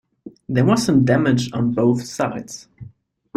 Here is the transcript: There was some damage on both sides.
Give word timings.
There 0.49 0.65
was 0.65 0.83
some 0.83 1.05
damage 1.05 1.51
on 1.53 1.73
both 1.73 2.01
sides. 2.05 2.67